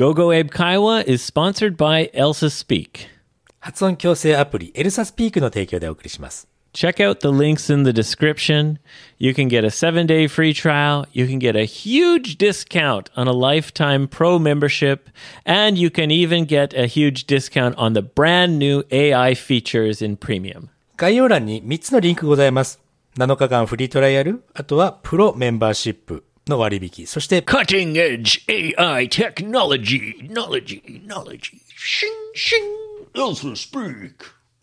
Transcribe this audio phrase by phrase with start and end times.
[0.00, 3.08] GoGo Abe Kaiwa is sponsored by Elsa Speak.
[3.58, 6.48] 発音矯正アプリエルサスピークの提供でお送りします。
[6.72, 8.78] Check out the links in the description.
[9.18, 11.06] You can get a seven day free trial.
[11.12, 15.10] You can get a huge discount on a lifetime pro membership.
[15.44, 20.16] And you can even get a huge discount on the brand new AI features in
[20.16, 20.68] premium.
[20.96, 22.80] 概要欄に3つのリンクございます。
[23.18, 31.53] 7日間フリートライアル、あとはプロメンバーシップ の割引、そして Cutting edge AI technology, knowledge, knowledge.
[31.75, 32.85] Shing, shing.
[33.15, 34.13] Elsa Speak.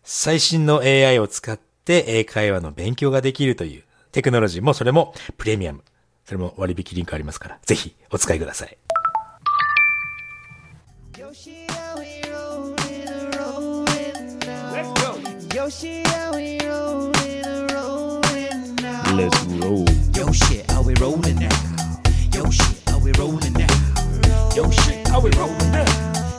[0.03, 5.83] 最新の AI を使って英会話の勉強ができるというテクノロジーもそれもプレミアム。
[6.25, 8.77] それも割引リンクありますから、ぜひお使いください。
[19.15, 19.85] Let's roll.
[20.15, 21.72] Yo shit, how we rollin' now?
[23.02, 23.66] Yo shit, how we rollin' now?
[24.54, 25.84] Yo shit, how we rollin' now?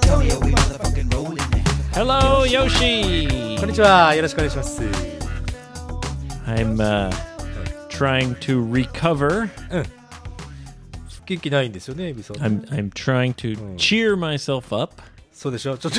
[0.06, 1.64] Yo, yeah, we motherfucking rollin' now.
[1.94, 3.58] Hello, Yoshi.
[3.60, 4.16] こんにちは。
[4.16, 4.82] よろしくお願いします。
[6.46, 7.12] I'm uh,
[7.90, 9.50] trying to recover.
[11.26, 12.38] 元気ないんですよね、エビさん。
[12.38, 15.02] I'm I'm trying to cheer myself up.
[15.34, 15.92] そうでしょちょっ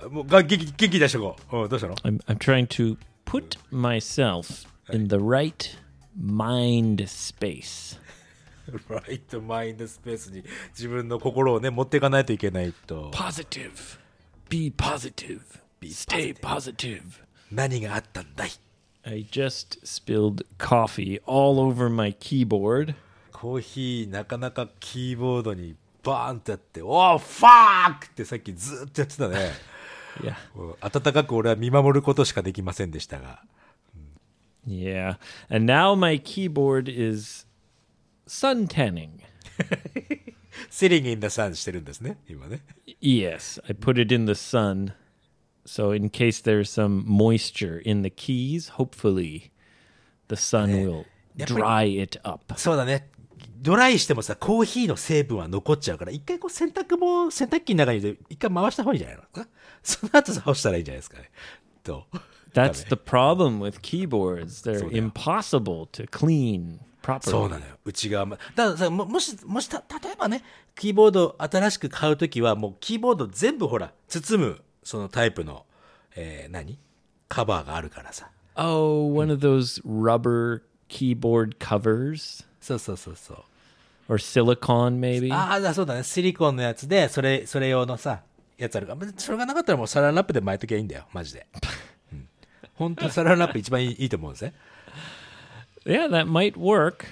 [0.00, 1.56] と、もうが元気、元気出してこう。
[1.62, 5.76] うん、どうしたの I'm I'm trying to put myself in the right
[6.18, 7.98] mind space.
[8.89, 13.11] ライトマインドスペースに自分の心をね、持っていかないといけないと。
[13.11, 13.71] Positive.
[14.49, 15.41] Be positive.
[15.81, 17.01] Stay positive.
[17.51, 18.51] 何があったんだい
[19.03, 22.95] ？I just spilled coffee all over my keyboard.
[23.31, 29.35] コーヒーなかなかキーボードにバーンってやって、おーファークってさっきずーっとやってたね。
[29.35, 33.41] うん温かく俺は見守ることしかできませんでしたが。
[34.67, 35.17] Yeah.
[35.49, 37.47] And now my keyboard is
[38.30, 39.10] sun tanning.
[40.70, 42.62] セリングインダサンしてるんですね、今ね。
[43.00, 44.92] Yes, I put it in the sun.
[45.64, 49.50] So, in case there's some moisture in the keys, hopefully
[50.28, 51.04] the sun will
[51.36, 52.54] dry it up.
[52.56, 53.10] そうだね。
[53.58, 59.48] ドライしてもさ、コーヒーの成分は残っちゃうから、一回こう洗濯も、洗濯機の中に入れて、一回回した方がいいんじゃないのかな
[59.82, 61.30] その後干したらいいんじゃないですかね。
[61.82, 62.06] と。
[62.54, 64.62] That's the problem with keyboards.
[64.62, 65.10] They're そうだよ。
[65.10, 66.78] impossible to clean
[67.21, 67.77] そう.なのよ。
[67.85, 68.37] 内側も。
[68.55, 70.43] だからさ、ももし、もした、例えばね、
[70.75, 75.65] キーボード新しく買うときは、もうキーボード全部ほら、包む、そのタイプの、
[76.15, 76.77] えー、何？
[77.27, 78.29] カバーがあるからさ。
[78.55, 82.45] Oh, one of those rubber keyboard covers?
[82.59, 83.37] そうそうそうそう。
[84.09, 85.33] or silicone, maybe?
[85.33, 86.03] ああ、そうだね。
[86.03, 88.21] シリコンのやつで、それ、それ用のさ、
[88.57, 91.05] やつあるかそれがなかったらもうサランラップで巻いときゃいいんだよ。
[91.13, 91.47] マジで。
[92.11, 92.27] うん。
[92.75, 94.53] 本当にサランラップ一番いいいいと思うんですね。
[95.85, 97.05] Yeah, that might work.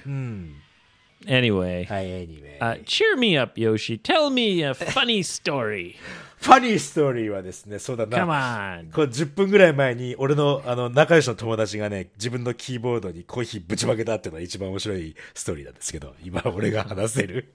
[1.25, 2.59] Anyway, はい、anyway。
[2.59, 3.99] uh, cheer me up, Yoshi.
[3.99, 5.95] Tell me a funny story.
[6.39, 8.17] ファニーストーリーはですね、そうだな。
[8.17, 8.91] On.
[8.93, 17.53] こう10分ぐらい前に、俺の、あの、仲良しの友達がね、自分のキーボードにコーヒーぶちまけたっていうのが一番面白いストーリーなんですけど、今俺が話せる。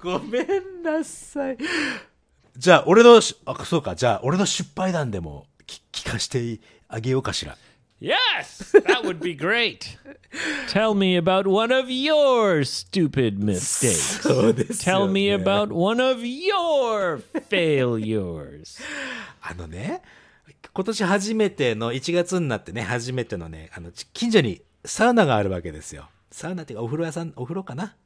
[0.00, 1.58] ご、ごめんなさい。
[2.56, 6.58] じゃあ、俺のし、あ、そうか、じゃあ、俺の失敗談でも聞聞かして
[6.88, 7.56] あげようかしら。
[8.00, 9.96] Yes, that would be great.
[10.68, 14.20] Tell me about one of your stupid mistakes.
[14.22, 15.12] そうですよ、Tell ね。
[15.12, 18.78] me about one of your failures.
[19.40, 20.02] あのね、
[20.74, 26.08] 今年初めての、1月になってね、初めてのね、あの、ち近所にサウナがあるわけですよ。
[26.30, 27.96] サウナっていうか、お風呂屋さん、お風呂かな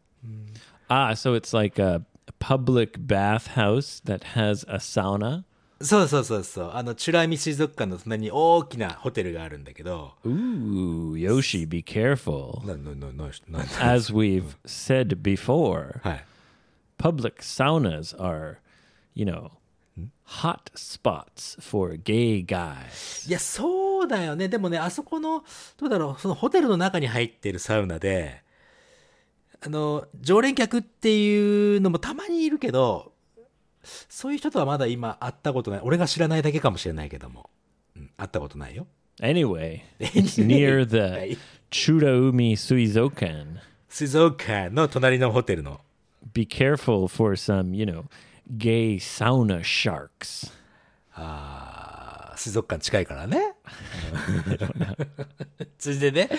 [0.89, 2.03] Ah, so it's like a
[2.39, 5.45] public bathhouse that has a sauna.
[5.83, 6.71] そうそうそうそう。
[6.75, 12.61] あの、チュラミ水族館の隣に大きなホテルがあるんだけど、Ooh, Yoshi, be careful.
[13.81, 16.25] As we've said before, はい。
[16.99, 18.59] public saunas are,
[19.15, 19.53] you know,
[20.25, 23.27] hot spots for gay guys.
[23.27, 24.49] いや、そうだよね。
[24.49, 25.45] でもね、あそこの、
[25.79, 28.43] どうだろう、そのホテルの中に入ってるサウナで、
[29.63, 33.10] あの、常連客っていうのもたまにいるけど、
[33.83, 35.81] そういう人とはまだ今会ったことない。
[35.83, 37.51] 俺が知らないだけかもしれないけども。
[37.97, 38.87] う、会ったことないよ。
[39.21, 41.39] Anyway, near the
[41.71, 43.45] Churaumi 水族館。
[43.89, 45.81] 水族館の隣のホテルの。
[46.33, 47.87] Be careful for some, you
[52.37, 53.55] 水族館近いからね。
[55.79, 56.31] つ いでね。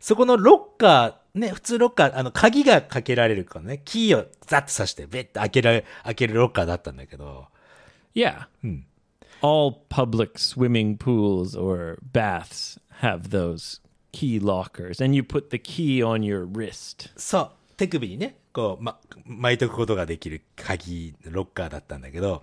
[0.00, 7.46] そこのロッカー、ね、普通ロッカー、あの、鍵がかけられるからね、キーをザッと刺して、ベッと開けられ、開けるロッカーだったんだけど、
[8.14, 8.46] Yeah.
[9.42, 13.80] All public swimming pools or baths have those
[14.12, 17.10] key lockers, and you put the key on your wrist.
[17.16, 22.42] そう、手首にね、こう、ま、巻いとくことができる鍵、ロッカーだったんだけど、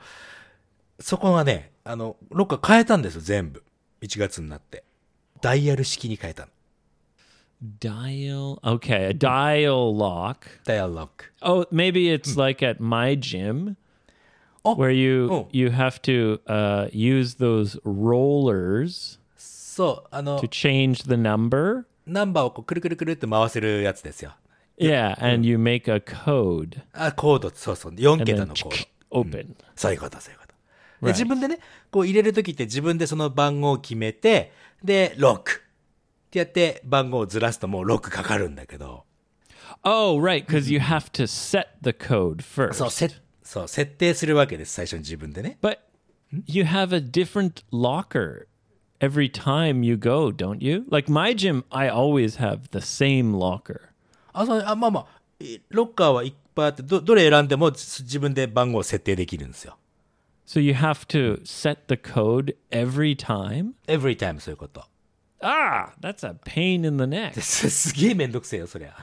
[1.00, 3.64] そこはね、あの、ロッカー変えたんですよ、全部。
[4.02, 4.84] 1月になって。
[5.42, 6.52] ダイヤル式に変えたの。
[7.62, 8.60] Dial.
[8.64, 10.48] Okay, a dial lock.
[10.66, 11.34] ダイヤルロック。
[11.42, 13.76] Oh, maybe it's like at my gym
[14.64, 15.48] あ where you oh.
[15.52, 21.86] you have to uh, use those rollers そう、あの to、change the number.
[22.06, 24.34] ナンバーをこうくるくるくるって回せるやつですよ。
[24.80, 29.22] Yeah, and you make a code あ、コード、そうそう、4 and 桁のコード。
[29.22, 29.56] open.
[29.76, 31.06] そういうこと、そういうこと。
[31.06, 31.60] で.自分でね、
[31.92, 34.52] こう入れるときって自分でその番号を決めて、
[34.84, 35.64] で、ロック。
[36.44, 39.06] ってやって番号をずらすともうロックかかるんだけど、
[39.84, 42.42] Oh, right, because you have to set the code
[42.74, 42.90] そう、first.
[42.90, 43.12] せ、
[43.44, 45.58] そう、設定するわけです、最初に自分でね。
[45.62, 45.78] But
[46.46, 48.48] you have a different locker
[49.00, 50.86] every time you go, don't you?
[50.90, 53.82] Like my gym, I always have the same locker.
[54.34, 59.78] あ、そう、あ、まあまあ、いロッカーはいっぱいあって、ど、どれ選んでも自自分で番号を設定できるんですよ。
[60.46, 63.74] So you have to set the code every time?
[63.88, 64.86] every time そういうこと。
[65.41, 67.41] Ah, that's a pain in the neck.
[67.41, 68.95] すすげえめんどくせえよ、そりゃ。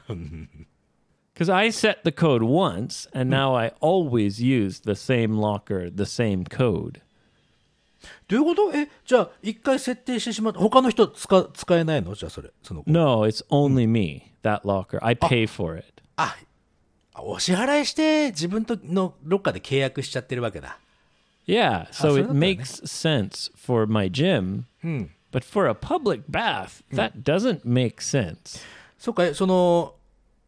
[1.36, 6.04] Because I set the code once, and now I always use the same locker, the
[6.04, 7.01] same code.
[8.30, 10.60] どういうことえ、じゃあ、一回設定してしまった。
[10.60, 12.50] 他の人使、使えないのじゃあ、それ。
[12.63, 12.89] その子。
[12.89, 15.00] No, it's only me, that locker.
[15.04, 16.01] I pay for it.
[16.16, 16.38] あ、
[17.18, 20.80] お支払いして自分とのロッカーで契約しちゃってるわけだ。
[21.45, 22.39] Yeah, so so it that's Hmm.
[22.39, 24.63] makes sense for my gym.
[25.34, 26.96] But for a public bath, Hmm.
[26.96, 28.60] that doesn't make sense.
[28.98, 29.96] そっか、えその、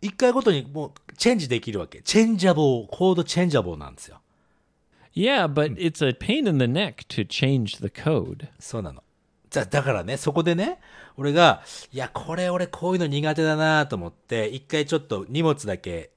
[0.00, 2.02] 一回ごとにもうチェンジできるわけ。
[2.02, 4.20] チェンジャボー、コードチェンジャボーなんですよ。
[5.14, 8.48] Yeah, but it's a pain in the neck to change the code.
[8.60, 9.02] そうなの。
[9.50, 10.78] じゃだからね、そこでね、
[11.16, 11.62] 俺が、
[11.92, 16.10] いや、これ俺こういうの苦手だなと思って、一回ちょっと荷物だけ、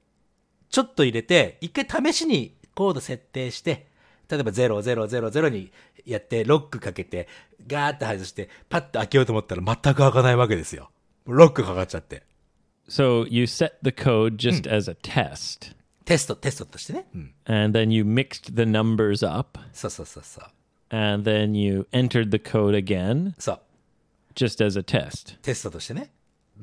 [0.70, 3.88] ちょっと入れて、一回試しにコード設定して、
[4.30, 5.72] 例えば0000に
[6.06, 7.28] やって、ロックかけて、
[7.66, 10.90] ガーって外して、パッと開けようと思ったら全く開かないわけですよ。
[11.26, 12.22] ロックかかっちゃって。
[12.88, 15.74] So you set the code just as a test,
[16.04, 17.06] テスト、テストとしてね。
[17.14, 17.34] うん。
[17.46, 20.44] and then you mixed the numbers up, そうそうそうそう。
[20.90, 23.60] and then you entered the code again, そう。
[24.34, 25.38] just as a test.
[25.40, 26.10] テストとしてね。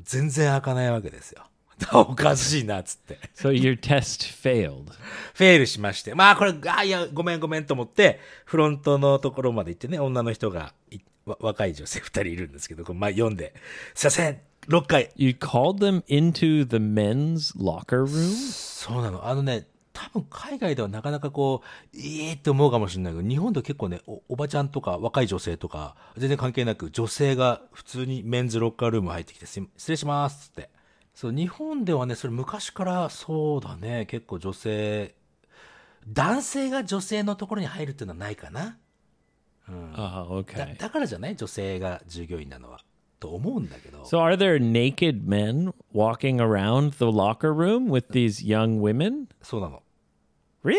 [0.04, 1.44] 全然開かないわけですよ。
[1.94, 3.20] おかしいな、つって。
[3.36, 4.92] So your test failed.
[5.34, 6.16] フェールしまして。
[6.16, 13.54] まあこれ、あ、いや、ごめんごめんと思って、フロントのところまで行ってね、女の人が、いわ若い女性二人いるんですけど、こうまあ読んで、
[13.94, 15.12] すいません、6回。
[15.16, 18.08] You called them into the men's locker room?
[18.08, 19.28] そうなの。
[19.28, 21.64] あのね、多分海外ではなかなかこ
[21.94, 30.77] う、いいって思うかもしれないけど、日本では結構ねお、おばちゃんとか若い女性とか、全然関係なく、女性が普通にメンズロッカールーム入ってきて、すい失礼しますっつって。
[31.18, 35.16] そう、日本ではね、それ昔からそうだね、結構女性、
[36.08, 38.78] 男性が女性のところに入るっていうのはないかな。
[39.68, 40.78] Oh, だ okay.
[40.78, 41.36] だからじゃない？
[41.36, 42.82] 女性が従業員なのは。
[43.20, 44.04] と思うんだけど。
[44.04, 49.26] So are there naked men walking around the locker room with these young women?
[49.42, 49.82] そうなの。
[50.64, 50.76] Really?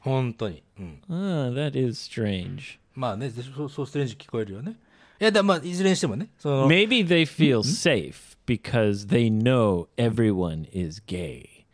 [0.00, 0.62] 本当に。
[0.78, 1.00] うん。
[1.08, 2.78] Ah, that is strange.
[2.94, 4.76] まあね、そう、そうストレンジ聞こえるよね。
[5.18, 11.66] いや、だまあ、いずれにしてもね、その、Maybe they feel safe because they know everyone is gay.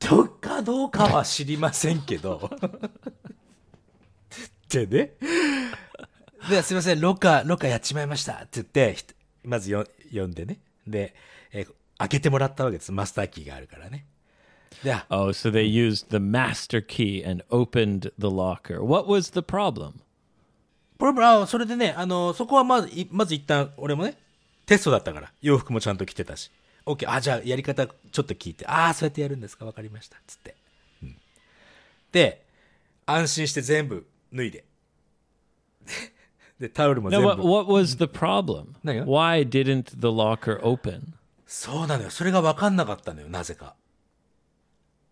[0.00, 2.50] どうかどうかは知りませんけど。
[2.50, 2.60] っ
[4.68, 5.12] てね。
[6.48, 9.04] で、すいません、ロッカー、ロッカーやっちまいましたって言って、ひ
[9.44, 10.60] まずよ読んでね。
[10.86, 11.14] で、
[11.52, 12.90] えー開けてもらったわけです。
[12.90, 14.04] マスターキーがあるからね。
[14.82, 18.82] で、あ Oh, so they used the master key and opened the locker.
[18.82, 19.92] What was the problem?
[20.98, 24.16] これあそれでね、あの、そこはまず、いまず一旦、俺もね、
[24.66, 26.50] テストだったから、洋服もちゃんと着てたし。
[26.86, 30.18] OK、あ、じゃあやり方ちょっと聞いて、ああ、そうやってやるんですかわかりました。
[30.26, 30.56] つって。
[31.02, 31.16] うん
[32.12, 32.46] で、
[33.06, 34.64] 安心して全部脱いで。
[36.60, 37.48] で、タオルも全 what, 部。
[37.48, 38.74] what was the problem?
[38.84, 41.00] Why didn't the locker open?
[41.46, 42.10] そうなのよ。
[42.10, 43.74] それが分かんなかったのよ、なぜか。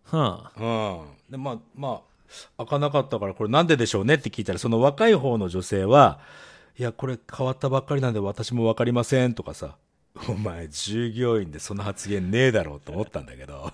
[0.06, 0.49] Huh.
[0.56, 1.30] うん。
[1.30, 2.02] で、まあ、ま
[2.59, 6.21] あ、開かなかったから、これなんででしょうねって聞いたら、その若い方の女性は、
[6.79, 9.76] いや、これ変わったばっかりなんで私も分かりませんとかさ、
[10.29, 13.73] お前従業員でその発言ねえだろうと思ったんだけど、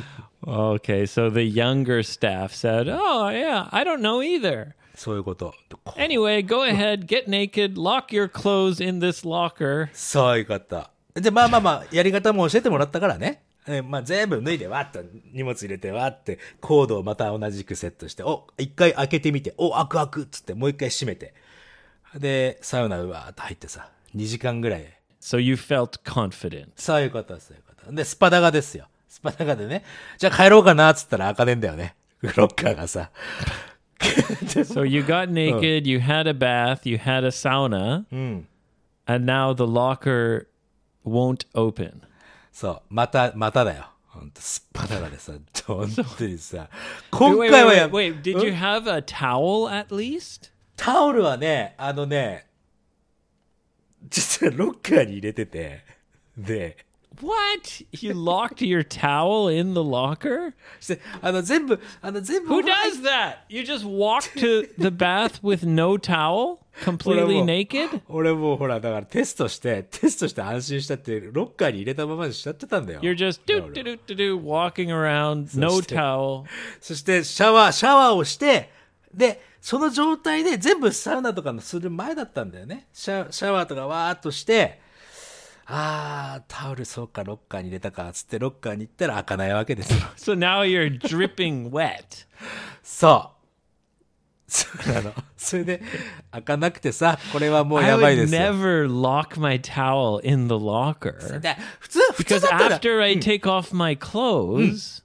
[0.42, 4.72] Okay, so the younger staff said, Oh, yeah, I don't know either.
[4.94, 5.54] そういうこと。
[5.96, 9.88] Anyway, go ahead, get naked, lock your clothes in this locker.
[9.92, 10.86] そういうこと。
[11.14, 13.42] で、まあまあまあ、やり方も教えてもらったからね。
[13.68, 15.00] えまあ全部脱いでわっと
[15.32, 21.34] 荷物入れてわってコードをまた同じくセットして、お、一回開けてみて、お、開く開くっつってもう一回閉めて。
[22.16, 24.86] で、サウナうわーっと入ってさ、2時間ぐらい
[25.20, 26.70] So you felt confident.
[26.76, 27.92] そういうこと、そういうこと。
[27.92, 28.86] で、スパダガですよ。
[29.08, 29.84] スパナガでね、
[30.18, 31.94] じゃあ帰ろうかなっつったら開かねえんだよね。
[32.22, 33.10] ロッカーがさ。
[34.00, 38.46] So you got naked, you had a bath, you had a sauna, うん。
[39.06, 40.46] and now the locker
[41.04, 42.02] won't open.
[42.52, 43.86] そう、また、まただよ。
[44.06, 45.32] ほんと、スパナガでさ、
[45.66, 45.88] 本
[46.18, 46.68] 当にさ、
[47.10, 48.22] Wait, 今 wait, 回は wait, や wait, wait.
[48.22, 50.49] Did you have a towel at least?
[50.80, 52.46] タオルはね、あのね、
[54.08, 55.84] 実はロッカーに入れてて、
[56.38, 56.78] で、
[57.20, 57.84] What?
[57.92, 60.54] You locked your towel in the locker?
[61.20, 63.40] あの、全部、あの、全部、Who does that?
[63.50, 68.00] You just walk to the bath with no towel, completely naked?
[68.08, 73.00] 俺もうほら、だからテストして、テストして安心したって、ロッカーに入れたままにしちゃってたんだよ。
[73.02, 76.44] You're just do do do do walking around, no towel.
[76.80, 78.79] そして、シャワー、シャワーをして、
[79.14, 82.88] で、その状態で全部サウナとかのする前だったんだよね。
[82.92, 84.80] シャシャワーとかわーっとして、
[85.66, 89.98] あー、タオルそうか、ロッカーに入れたか、つってロッカーに行ったら開かないわけですよ。
[90.16, 92.26] So now you're dripping wet.
[92.82, 93.40] そう。
[94.52, 95.14] そうなの。
[95.36, 95.82] それで、
[96.32, 98.40] 開かなくてさ、これはもう I やばい would ですよ。
[98.40, 105.04] never lock my towel in the locker で普通、普通 because だったら、after I take off my clothes,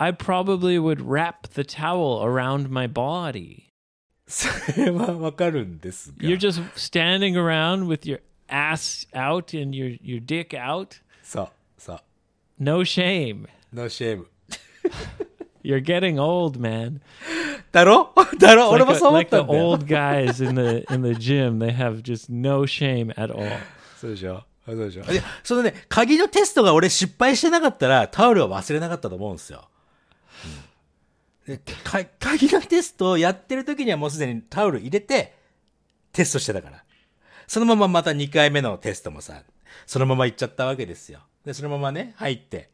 [0.00, 3.64] I probably would wrap the towel around my body.
[4.28, 6.16] それはわかるんですが。
[6.28, 11.00] You're just standing around with your ass out and your your dick out.
[11.22, 11.48] そう、
[11.78, 12.00] そう。
[12.58, 13.46] No shame.
[13.72, 14.26] ノーシェーム。
[15.62, 17.00] You're getting old, man.
[17.72, 19.68] だろだろ俺 Like, も a- そう思っ like た the んだよ。
[19.70, 23.48] old guys in the in the gym, they have just no shame at all.
[24.00, 29.68] そうでしょそうでしょいや、そのね、鍵のテストが俺失敗してなかったら、タオルは忘れなかったと思うんですよ。
[32.19, 35.35] 鍵のテストをやってる時にはもうすでにタオル入れて、
[36.13, 36.83] テストしてたから。
[37.47, 39.43] そのまままた2回目のテストもさ、
[39.85, 41.19] そのまま行っちゃったわけですよ。
[41.45, 42.69] で、そのままね、入って。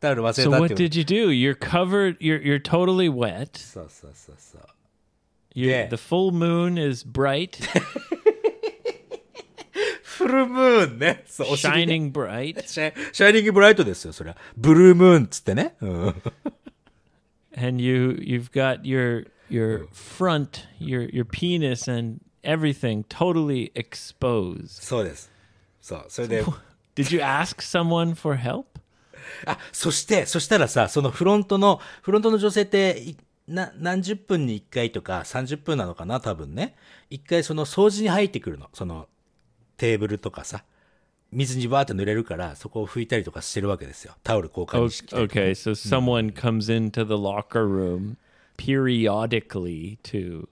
[0.00, 1.30] タオル忘れた So って what こと did you do?
[1.30, 2.18] You're covered.
[2.18, 3.58] You're you're totally wet.
[3.58, 4.62] そうそうそうそう。
[5.54, 5.88] You, Yeah.
[5.88, 7.58] The full moon is bright,
[10.26, 11.24] フルムーンね。
[11.26, 14.36] そう、お尻ね shining bright, シャイシャイニングブライトですよ、そりゃ。
[14.56, 15.76] ブルームーンっつってね。
[15.80, 16.14] うん。
[17.56, 24.68] and you you've got your your front, your your penis and everything totally exposed.
[24.68, 25.30] そうです。
[25.80, 26.04] そう。
[26.08, 26.44] それで、
[26.96, 28.64] Did you ask someone for help?
[29.44, 33.16] あ、そして、そしたらさ、そのフロントの、フロントの女性って、い
[33.48, 36.76] な、何十分に1回とか30分なのかな、多分ね。
[37.10, 38.68] 一回その掃除に入ってくるの。
[38.72, 39.08] その、
[39.76, 40.64] テーブルとかさ。
[41.32, 44.14] 水にバーって濡れるから、そこを拭いたりとかしてるわけですよ。
[44.22, 48.16] タオル交換してきたりとか Okay, so someone comes into the locker room
[48.56, 50.48] periodically to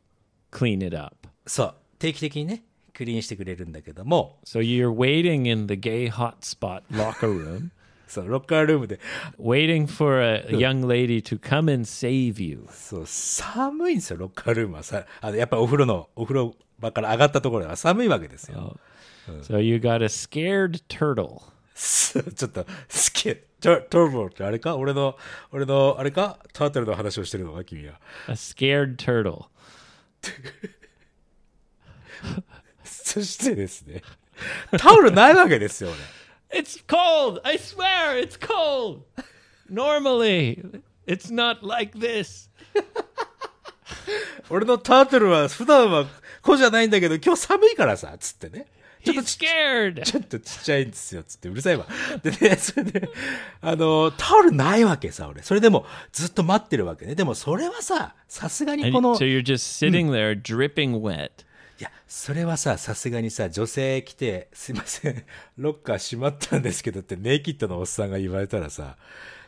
[0.50, 1.28] clean it up.
[1.46, 1.74] そう。
[1.98, 7.70] 定期的にね、クリーンしてくれるんだけども、So you're waiting in the gay hotspot locker room,
[8.06, 9.00] そう、ロッカールームで、
[9.38, 12.66] waiting for a, a young lady to come and save you.
[12.70, 15.06] そう、寒いんですよ、ロッカールームはさ。
[15.20, 16.54] あの、やっぱお風呂の、お風呂
[16.84, 18.76] 場から上がったところが寒いわけですよ。
[19.42, 21.42] So you got a scared turtle.
[21.74, 24.76] ちょっと、すげえ、トトルボってあれか？
[24.76, 25.16] 俺の、
[25.50, 26.38] 俺の、あれか？
[26.52, 27.98] タートルの話をしてるのか君は。
[28.28, 29.46] A scared turtle.
[32.84, 34.02] そしてですね、
[34.78, 35.90] タオルないわけですよ、
[36.50, 37.40] It's cold.
[37.44, 39.02] I swear it's cold.
[39.70, 42.48] Normally, it's not like this.
[44.50, 44.50] 俺。
[44.64, 46.06] 俺のタートルは普段は
[46.44, 48.66] こうじゃないんだけど、今日寒いからさ、つってね。
[49.04, 51.86] ちょっとち.ちょっとちっちゃいんですよ、つってうるさいわ。
[52.22, 53.08] でね、それで、
[53.60, 55.42] あの、タオルないわけさ、俺。
[55.42, 57.14] それでもずっと待ってるわけね。
[57.14, 61.30] でもそれはさ、さすがにこの、so you're just sitting there dripping wet.
[61.80, 65.24] いや、それはさ、さすがにさ、女性来て、すいません、
[65.58, 68.96] ロッカー閉まったんですけどって、ネイキッドのおっさんが言われたらさ、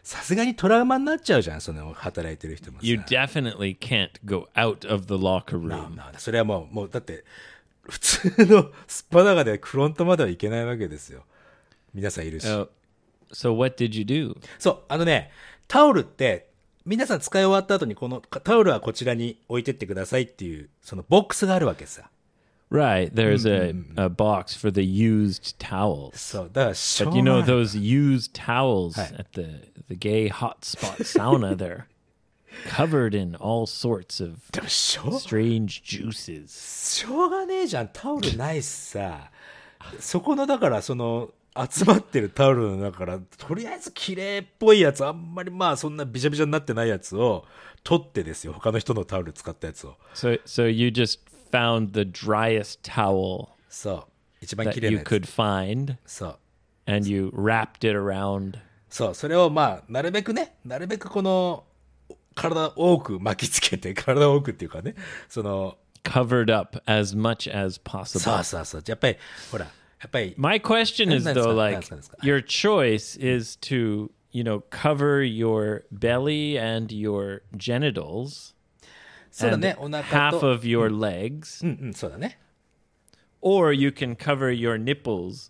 [0.06, 2.86] さすがにトラウマになっちゃうじゃん、その働いてる人もさ。
[2.86, 5.96] You definitely can't go out of the locker な room.
[5.96, 7.24] なそれはもう、もう、だって、
[7.82, 11.24] 普通のスパダガでフロントまでは行けないわけですよ。
[11.92, 12.46] 皆さんいるし。
[12.46, 12.68] Oh,
[13.32, 14.40] so what did you do?
[14.60, 15.32] そう、あのね、
[15.66, 16.50] タオルって、
[16.84, 22.08] 皆さん使い終わった後に、このタオルはこちらに置いてってくださいっていう、そのボックスがあるわけさ。
[22.68, 26.16] Right, there's a, a box for the used towels.
[26.16, 31.84] そう、だからしょう But you が know those used towels at the the gay hotspot sauna they're
[32.68, 36.48] covered in all sorts of でもしょう strange juices.
[36.48, 39.30] しょうがねえじゃん、タオルないしさ。
[40.00, 41.30] そこの、だから、その、
[41.70, 47.46] 集まってるタオルの中から、とりあえず綺麗っぽいやつ、あんまりまあそんなビシャビシャになってないやつを
[47.82, 48.52] 取ってですよ。
[48.52, 49.96] 他の人のタオル使ったやつを。
[50.14, 51.20] So so you just
[51.51, 54.05] found the driest towel そう。
[54.41, 55.07] 一番綺 that 麗な you やつ。
[55.07, 56.37] could find そう。
[56.87, 58.59] and you wrapped it around.
[58.89, 61.63] そう、それをまあ、なるべくね、なるべくこの、
[62.35, 64.95] 体多く巻きつけて、体多くっていうかね、
[65.29, 68.39] その、 covered up as much as そ possible.
[68.39, 68.83] うそうそう。
[68.87, 69.17] やっぱり、
[69.51, 69.71] ほら、や
[70.07, 72.25] っぱり、 My question is That's though, fine, like that's fine, that's fine.
[72.27, 78.53] your choice is to, you know, cover your belly and your genitals
[79.35, 82.37] そうだ and ね、お腹 half と、 of your legs, うんうん、そうだね。
[83.41, 85.49] or you can cover your nipples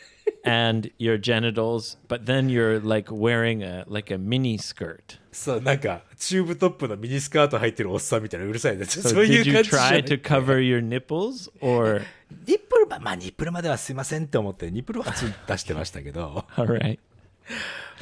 [0.43, 5.19] and your genitals, but then you're like wearing a like a mini skirt.
[5.31, 8.83] そう、なんか、チューブトップのミニスカート入ってるおっさんみたいなうるさいね。
[8.83, 12.01] So そう い did う you 感じじゃな try い to cover your nipples or
[12.47, 16.45] ニップルま、まあ、ニップルまではすいませんって思って、ニップルは普通に出してましたけど。
[16.57, 16.99] all right?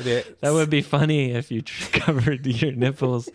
[0.04, 3.32] で、 That would be funny if you tr- covered your nipples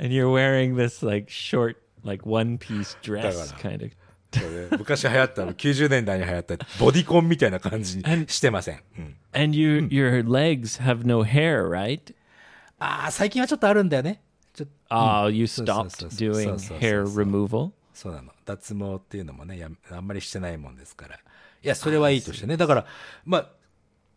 [0.00, 3.90] and you're wearing this like short like one piece dress kind of
[4.78, 8.80] 昔流行ったの、90年代に流行ったボディコンみたいな感じ してません。
[12.78, 14.22] ああ、最近はちょっとあるんだよね。
[14.88, 15.30] ああ、
[17.92, 18.32] そうなの。
[18.44, 21.16] 脱毛っていうのもね、あんまりしてないもんですから。
[21.16, 21.18] い
[21.62, 22.56] や、それはいいとしてね。
[22.56, 22.86] だから、
[23.24, 23.50] まあ、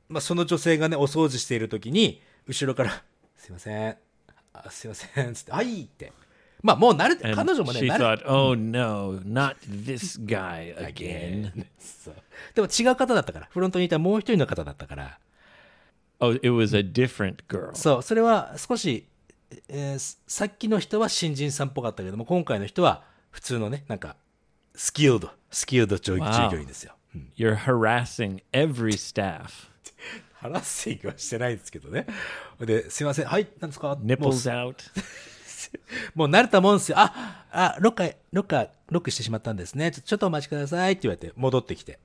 [0.10, 3.04] まあ、その女性がね、お掃除しているときに、後ろから、
[3.36, 3.98] すいません、
[4.54, 5.34] あすいません。
[5.34, 6.12] つって、あ、いいって。
[6.62, 11.66] まあ、もう慣れて、彼女もね、she thought, oh no, not this guy again.
[11.78, 12.16] そう
[12.56, 13.48] でも違う方だったから。
[13.52, 15.20] フロントにいたもう一人の方だったから。
[16.20, 17.74] Oh, it was a different girl.
[17.76, 19.06] そう、それは少し、
[19.68, 24.16] えーさっきの人は新人さんっぽかったけども、今回の人は普通のね、なんか、
[24.76, 26.50] スキルド、スキルド従 Wow.
[26.50, 26.94] 従業員ですよ。
[27.14, 29.70] うん You're harassing every staff.
[30.44, 32.06] ハラッシングはしてないんですけどね。
[32.60, 34.76] で、すいません、はい、なんですか？Nipples out.
[36.16, 37.00] もう慣れたもんですよ。
[37.00, 39.92] あ、あ、ロッカー、ロッカー、ロックしてしまったんですね。
[39.92, 41.98] ちょっとお待ちくださいって言われて、戻ってきて。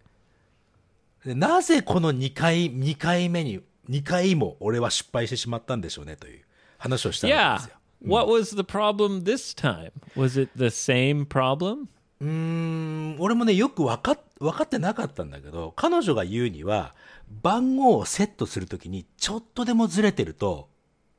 [1.25, 6.45] でなぜこの2回、2回目に、2回も俺は失敗してしまったんでしょうねという
[6.79, 7.57] 話をしたわけ Yeah.
[7.57, 7.79] ですよ。
[8.07, 9.91] What was the problem this time?
[10.15, 11.89] Was it the same problem?
[12.21, 16.95] うーん、俺もね、よく分かっ、分かってなかったんだけど、彼女が言うには、
[17.43, 20.69] 番号をセットするときに、ちょっとでもずれてると、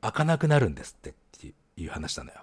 [0.02, 2.38] 開かなくなるんですって、っていう話なのよ。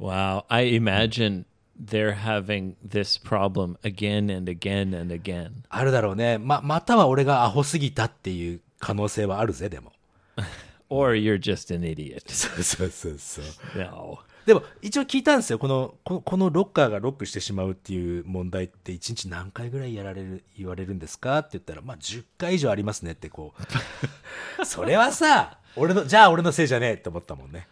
[0.00, 0.44] Wow.
[0.48, 1.44] I imagine
[1.78, 5.50] they're having this problem again and again and again.
[5.68, 6.38] あるだろうね。
[6.38, 9.92] ま、または俺がアホすぎたっていう可能性はあるぜ、でも。
[10.90, 12.22] Or you're just an idiot.
[12.32, 13.78] そうそうそうそう。
[13.78, 14.18] No.
[14.48, 15.58] でも、一応聞いたんですよ。
[15.58, 23.52] この、この、このロッカーがロックしてしまうっていう問題って、一日何回ぐらいやられる、言われるんですかって言ったら、まあ、10回以上ありますねって、こ
[24.58, 24.64] う。
[24.64, 27.68] それはさ、俺の、じゃあ俺のせいじゃねえって思ったもんね。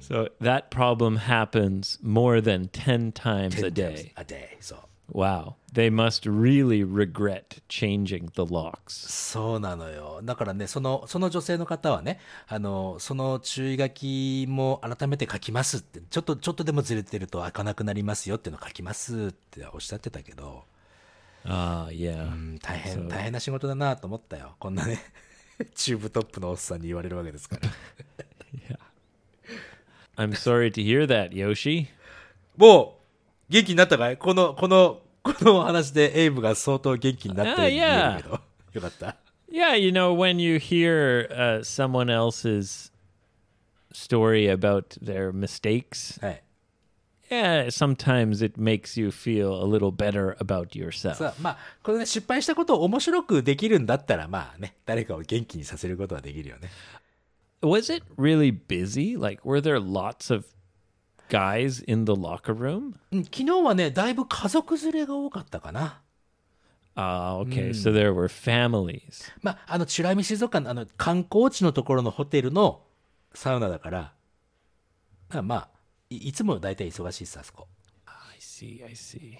[0.00, 4.12] So that problem happens more than 10 times a day.
[4.16, 4.56] A day.
[4.60, 4.78] そう。
[5.12, 5.54] Wow.
[5.72, 8.88] They must really regret changing the locks.
[8.88, 10.20] そうなのよ。
[10.22, 20.64] だからね、その、その女性の方はね、あの、その注意書きも改めて書きますって、ちょっと、ちょっとでもずれてると開かなくなりますよっていうの書きますっておっしゃってたけど、
[21.46, 22.32] Ah, yeah.
[22.32, 24.54] うん、大変、大変な仕事だなと思ったよ。
[24.58, 24.98] こんなね、
[25.74, 27.68] チューブトップのおっさんに言われるわけですから。
[30.16, 31.88] I'm sorry to hear that, Yoshi.
[32.56, 33.03] もう、
[33.48, 38.40] 元気になったかいこの、この、この話でエイブが相当元気になってあるけど。
[38.74, 39.16] よかった。
[39.50, 42.90] Yeah, you know, when you hear uh, someone else's
[43.92, 46.44] story about their mistakes, はい。
[47.30, 51.14] yeah, sometimes it makes you feel a little better about yourself.
[51.14, 56.70] さあ、まあ、このね、失敗したことを面白くできるんだったら、まあね、誰かを元気にさせることはできるよね。
[57.62, 59.18] Was it really busy?
[59.18, 60.44] Like, were there lots of
[61.28, 62.94] guys in the locker room?
[63.12, 66.00] うん昨日はね、だいぶ家族連れが多かったかな。
[66.96, 67.70] Ah, okay.
[67.70, 69.32] So there were families.
[69.42, 72.82] まあ、あの、チュラミ水族館のあの、観光地のところのホテルの
[73.34, 74.12] サウナだから、だか
[75.36, 75.68] らまあ、
[76.10, 77.66] いいつも大体忙しいさ、あそこ。
[78.06, 79.38] I see, I see.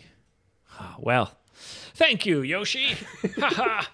[0.76, 1.28] Ah, well,
[1.94, 2.96] thank you, Yoshi.
[3.40, 3.88] Haha.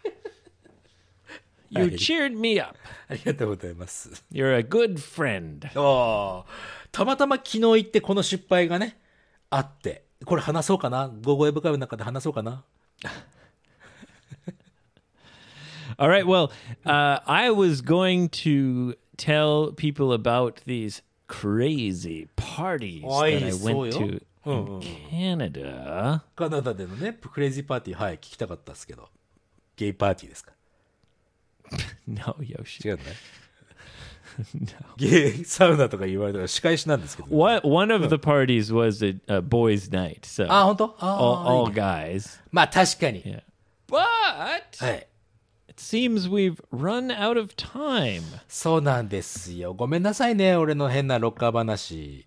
[1.69, 2.77] you cheered me up.
[3.09, 4.25] ありがとうございます。
[4.33, 5.67] You're a good friend.
[5.75, 6.45] ああ、
[6.93, 8.99] たまたま昨日行ってこの失敗がね、
[9.51, 12.65] あって、これ話そうかな、ゴーゴエブカイブの中で話そうかな？
[15.99, 16.51] All right, well,、
[16.87, 23.03] uh, I was going to tell people about these crazy parties
[26.35, 29.09] カナダでのね、クレイジーパーティー、はい、聞きたかったですけど、
[29.77, 30.53] ゲイパーティーですか？
[32.89, 33.03] 違うね。
[34.97, 37.29] ゲイサウナとか言われたら仕返しなんですけど。
[37.37, 41.17] What one of the parties was a, a boys' night, so あ、本当あ
[41.47, 42.41] all, all ね guys.
[42.51, 43.23] まあ確かに。
[43.23, 43.43] Yeah.
[43.89, 43.99] But
[44.85, 45.07] はい。
[45.69, 48.23] it seems we've run out of time.
[48.49, 49.75] そうなんですよ。
[49.75, 52.27] ごめんなさいね、俺の変なロッカー話。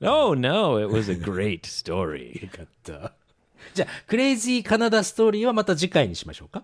[0.00, 2.42] Oh, no, it was a great story.
[2.42, 3.12] よかった。
[3.74, 6.62] じゃあ、クレイジーカナダストーリーはまた次回にしましょうか。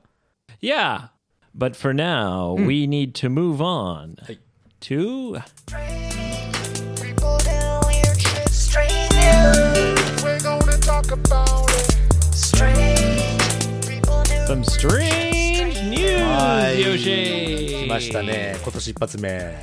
[0.62, 1.08] Yeah.
[1.56, 4.34] But for now, we need to move on Hey.
[4.34, 4.38] to
[4.79, 5.39] People
[7.39, 8.49] do weird shit.
[8.49, 10.23] Strange news.
[10.23, 11.91] We're gonna talk about it.
[12.33, 13.87] Strange.
[13.87, 16.81] People do some strange news, はい。
[16.81, 17.85] Yoshi.
[17.85, 18.55] 来ましたね。
[18.63, 19.55] 今年一発目。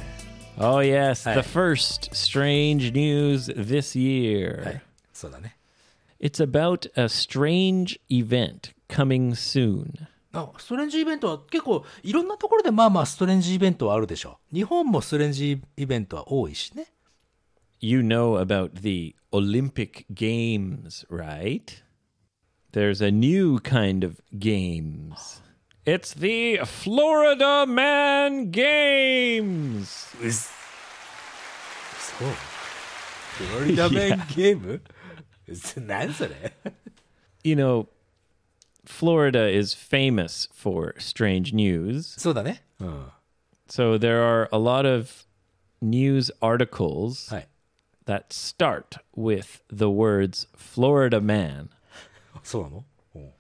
[0.59, 1.35] Oh, yes, Hey.
[1.35, 4.65] the first strange news this year.
[4.65, 4.83] はい。
[5.13, 5.57] そうだね。
[6.21, 10.07] It's about a strange event coming soon.
[10.34, 14.56] あストレンジイベントは結構いろんなところでまあまあストレンジイベントはあるでしょう。
[14.56, 16.88] 日本もストレンジイベントは多いしね。
[17.80, 21.84] You know about the Olympic Games, right?
[22.72, 25.42] There's a new kind of games.
[25.86, 30.18] It's the Florida Man Games.
[30.22, 30.50] うっそ
[32.26, 32.28] う。
[33.38, 34.82] フロリダメンゲーム
[35.86, 36.54] 何それ
[37.44, 37.88] You know,
[38.87, 42.19] Florida is famous for strange news.
[42.21, 42.65] そうだね。
[42.81, 43.07] うん。
[43.69, 45.25] So there are a lot of
[45.81, 47.49] news articles はい。
[48.07, 51.69] that start with the words Florida man.
[52.43, 53.31] そうなのうん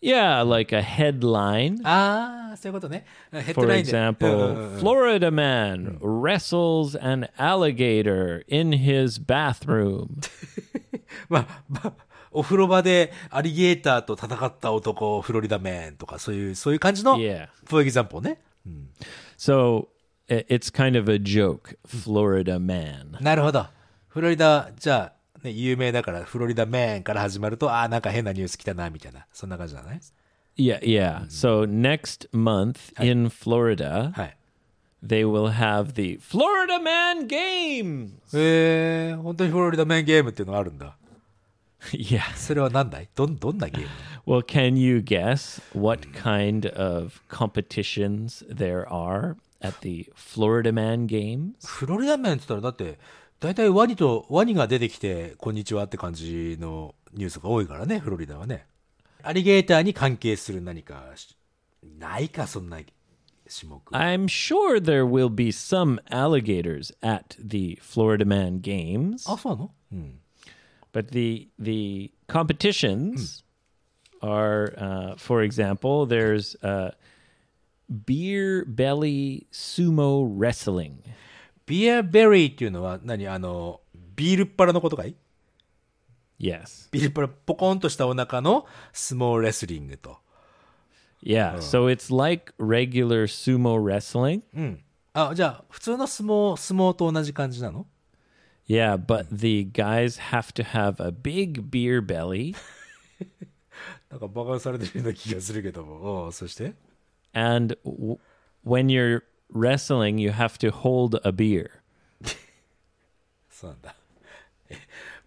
[0.00, 1.80] Yeah, like a headline.
[1.84, 3.04] ああ、そういうことね。
[3.30, 3.92] ヘッド For ラインで。
[3.92, 10.20] うんうん example, うん Florida man wrestles an alligator in his bathroom.
[11.28, 11.94] ま あ、まあ、
[12.37, 17.47] お風呂場でアリゲーターと戦った男、フロリダメンとか、そういう、そういう感じの、Yeah.
[17.65, 18.39] フォーエグザンポね。
[19.37, 19.87] So
[20.29, 23.21] it's kind of a joke, Florida man.
[23.23, 23.65] なるほど。
[24.07, 29.25] フロリダ、じゃあ、ね、有名だから、フロリダメンから始まると、ああ、なんか変なニュース来たな、みたいな。
[29.33, 29.99] そんな感じじゃない
[30.57, 31.25] Yeah, yeah.
[31.27, 34.37] So next month in Florida, はい。
[35.03, 38.11] they will have the Florida Man Games.
[38.33, 40.97] えー、本当にフロリダメンゲームっていうのがあるんだ。
[41.91, 42.35] Yeah.
[42.35, 43.87] それは何だいどん、どんなゲーム
[44.25, 51.53] Well, can you guess what kind of competitions there are at the Florida Man Games?
[51.65, 52.99] フロリダメンって言ったら、だって、
[53.39, 58.65] 大体ワニと、ワニが出てきて、こんにちはって感じのニュースが多いからね、フロリダはね。
[59.23, 61.37] アリゲーターに関係する何かし、
[61.99, 63.81] ないか、そんな種目。
[63.91, 70.19] I'm sure there will be some alligators at the Florida Man Games, あ、そうなのうん。
[70.92, 73.42] but the the competitions
[74.22, 76.92] are, uh, for example, there's uh,
[78.06, 81.02] beer belly sumo wrestling.
[81.66, 83.80] ビアベリーっていうのは何あの、
[84.16, 85.14] ビールっ腹のことかい
[86.40, 86.88] Yes.
[86.90, 90.18] ビールっ腹、ポコンとしたお腹の相撲レスリングと。
[91.22, 91.58] Yeah.
[91.58, 94.42] So it's like regular sumo wrestling.
[94.54, 94.80] うん。
[95.14, 97.86] あ、じゃあ、普通の相撲、相撲と同じ感じなの
[98.68, 102.54] Yeah, but the guys have to have a big beer belly
[104.10, 106.24] なんか馬鹿にされてるような気がするけども。
[106.24, 106.74] おうそして
[107.34, 108.18] and w-
[108.64, 109.22] when you're
[109.52, 111.70] wrestling you have to hold a beer.
[113.50, 113.94] そうなんだ。
[114.68, 114.76] え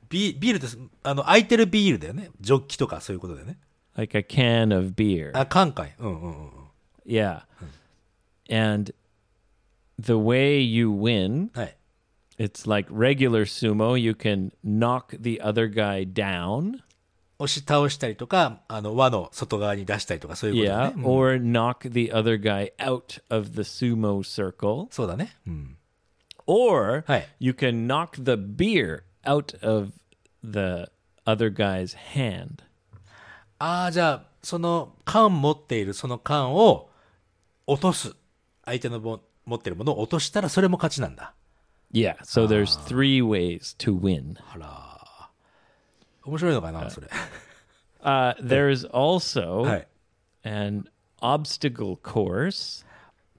[0.10, 0.67] ビビールって、
[1.04, 2.30] あの、空いてるビールだよね。
[2.39, 3.58] ジョッキとかそういうことだよね。
[3.95, 5.32] Like a can of beer.
[5.34, 5.95] あ、缶かい。
[6.00, 6.50] うんうんうんうん。
[7.06, 7.43] Yeah.
[8.50, 8.93] And
[10.00, 11.78] the way you win, はい。
[12.40, 16.83] It's like regular sumo, you can knock the other guy down.
[17.38, 20.94] 押し倒したりとか、あの、輪の外側に出したりとかそういうことだ Yeah.
[20.94, 20.94] ね。
[20.96, 24.88] うん Or knock the other guy out of the sumo circle.
[24.90, 25.37] そうだね。
[25.46, 25.76] うん。
[26.46, 27.26] Or Hi.
[27.38, 29.92] you can knock the beer out of
[30.42, 30.90] the
[31.26, 32.62] other guy's hand.
[33.59, 36.88] ああ、じゃあ、その缶持っているその缶を
[37.66, 38.14] 落とす。
[38.64, 41.35] 相手のも持ってるものを落としたらそれも勝ちなんだ。
[41.91, 42.15] Yeah.
[42.24, 44.38] So there's three ways to win.
[44.54, 45.30] あら。
[46.26, 47.08] 面白いのかな、それ。
[48.04, 49.88] Uh, there's also はい。
[50.43, 50.86] an
[51.21, 52.86] obstacle course.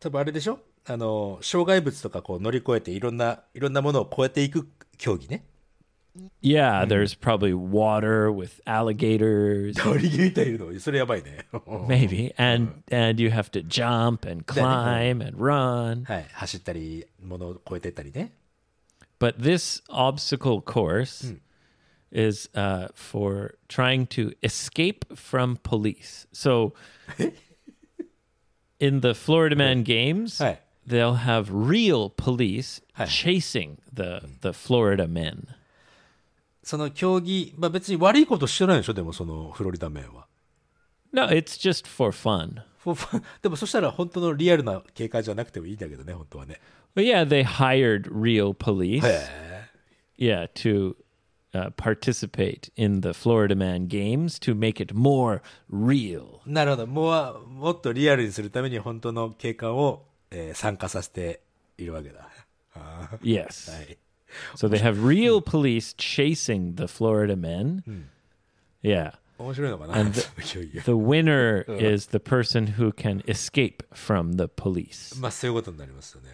[0.01, 5.45] 多分あれでしょあの、障害物とかこう乗り越えていろんな、いろんなものを越えていく競技ね。
[6.41, 11.47] Yeah, there's probably water with alligators, アリゲーターいるのそれやばいね。
[11.67, 16.05] maybe, and and you have to jump and climb and run.
[16.05, 16.27] はい。
[16.33, 18.33] 走ったり、物を越えていったりね。
[19.21, 21.33] But this obstacle course
[22.13, 26.27] is uh, for trying to escape from police.
[26.33, 26.75] So
[28.79, 30.59] in the Florida Man games, Hey.
[30.87, 33.07] they'll have real police Hey.
[33.07, 35.49] chasing the the Florida men.
[36.63, 40.27] その競技、まあ別に悪いことしてないでしょでもそのフロリダ面は。
[41.13, 42.63] No, it's just for fun.
[43.42, 46.60] でもそしたら本当のリアルな警官じゃなくてもいいんだけどね、本当はね。
[46.96, 49.04] Yeah, they hired real police.
[50.18, 50.96] Yeah, to
[51.54, 55.42] uh, participate in the Florida Man games to make it more
[55.72, 56.40] real.
[56.46, 56.88] なるほど。
[56.88, 61.42] もう、もっとリアルにするために本当の警官を、えー参加させて
[61.78, 62.28] いるわけだ。
[62.76, 63.70] あ Yes.
[63.72, 63.98] ーはい。
[64.56, 67.84] So they have real police chasing the Florida men.
[68.82, 69.14] Yeah.
[69.42, 75.20] 面白いのかな And いよいよ The winner is the person who can escape from the police.
[75.20, 76.30] まあそういうことになりますよね。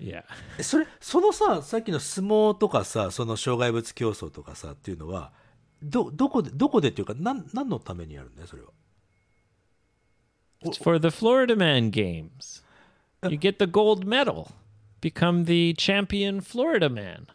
[0.00, 0.22] Yeah.
[0.58, 5.32] えそれ、そのさ、さっきの相撲とかさ、その障害物競争とかさっていうのは、
[5.82, 8.68] ど、どこで、どこでっていうか、なん、何のためにやるんだよ、それは。
[10.64, 12.62] It's for the Florida Man games.
[13.22, 14.48] You get the gold medal.
[15.00, 17.26] Become the champion Florida Man.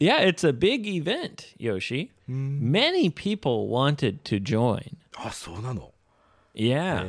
[0.00, 2.10] Yeah, it's a big event, Yoshi.
[2.26, 4.96] Many people wanted to join.
[5.14, 5.92] あ、そうなの
[6.54, 7.06] Yeah.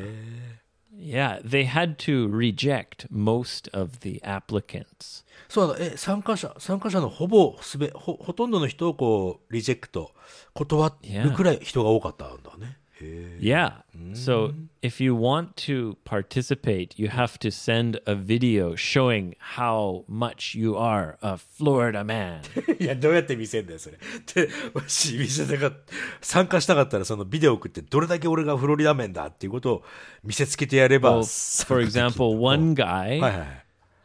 [0.93, 5.23] Yeah, they had to reject most of the applicants.
[5.47, 10.11] そうなの、え、参加者、参加者のほぼすべ、ほ、ほとんどの人をこう、リジェクト、
[10.53, 12.77] 断るくらい人が多かったんだね。
[13.00, 13.38] へえ。
[13.40, 13.82] Yeah.
[14.14, 20.58] So if you want to participate, you have to send a video showing how much
[20.58, 22.40] you are a Florida man.
[22.82, 23.98] いや、どうやって見せんだよ、それ。
[24.34, 25.78] で、もし見せたかっ
[26.20, 29.82] 参加したかったら、そのビデオ送って、どれだけ俺がフロリダ面だっていうことを
[30.24, 31.18] 見せつけてやれば。
[31.18, 33.64] Well, for example, one はい guy はいはい。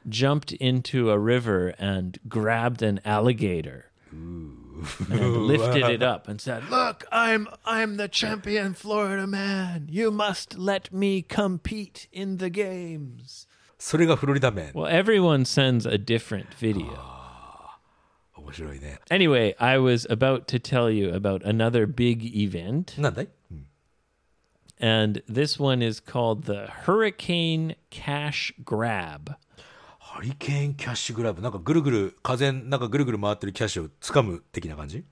[0.10, 3.86] jumped into a river and grabbed an alligator
[5.10, 9.88] and lifted it up and said, "Look, I'm I'm the champion Florida man.
[9.89, 13.47] You must let me compete in the games."
[13.78, 14.71] それがフロリダ面。
[14.74, 16.97] Well, everyone sends a different video.
[18.36, 19.00] 面白いね。
[19.10, 23.30] Anyway, I was about to tell you about another big event, なんだい
[24.82, 29.36] and this one is called the Hurricane Cash Grab.
[30.16, 31.42] ハリケーンキャッシュグラブ。
[31.42, 35.05] なんかぐるぐる、風なんかぐるぐる回ってるキャッシュを掴む的な感じ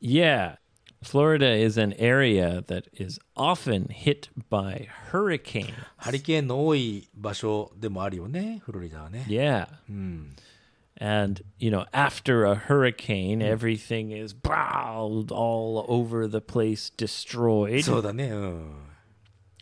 [0.00, 0.58] Yeah.
[1.02, 5.74] Florida is an area that is often hit by hurricanes.
[5.96, 9.26] ハリケーンの多い場所でもあるよね、フロリダはね。
[9.28, 9.66] Yeah.
[11.00, 17.82] And, you know, after a hurricane, everything is bowed all over the place, destroyed.
[17.82, 18.89] そうだね、うん。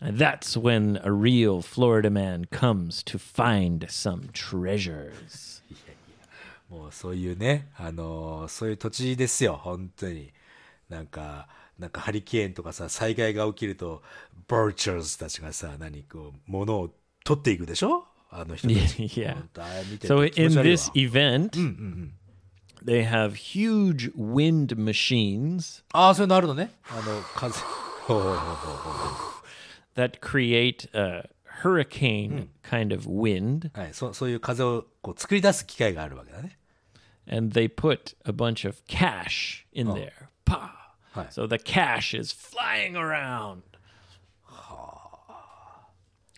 [0.01, 5.63] And that's when a real Florida man comes to find some treasures.
[6.71, 10.33] もうそういうね、あのーそういう土地ですよ、本当に。
[10.89, 14.03] なんか、なんかハリケーンとかさ、災害が起きると、
[14.47, 16.91] バーチャーズたちがさ、何こう、物を
[17.25, 18.05] 取っていくでしょ？
[18.31, 19.03] あの人たち。
[19.19, 19.35] Yeah.
[19.35, 21.51] 本当あれ見て So て気持 in ち悪いわ this event,
[22.85, 26.71] they have huge wind machines ああ、そういうのあるのね。
[26.91, 27.59] あの、風。
[28.07, 29.38] ほうほうほうほう
[29.98, 31.30] that create a
[31.62, 36.58] hurricane kind of wind, はい、そそういう風をこう作り出す機械があるわけだね。
[37.28, 40.30] and they put a bunch of cash in there.
[40.46, 40.96] Pa.
[41.14, 41.28] Hi.
[41.30, 43.64] So the cash is flying around.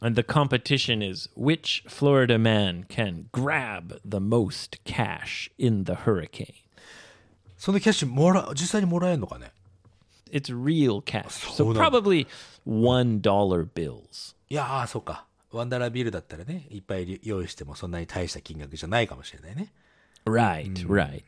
[0.02, 6.54] And the competition is which Florida man can grab the most cash in the hurricane.
[7.58, 9.52] そのキャッシュもら、実際にもらえるのかね
[10.33, 11.27] It's real cash.
[11.29, 11.81] So So no.
[11.81, 12.27] probably
[12.67, 13.21] $1
[13.75, 14.35] bills.
[14.49, 15.27] いやー、そうか。
[15.53, 19.73] ワンダラービールだったらね、いっぱい用意してもそんなに大した金額じゃないかもしれないね。
[20.25, 21.25] Right, right.